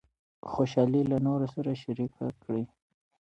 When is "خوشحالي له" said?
0.51-1.17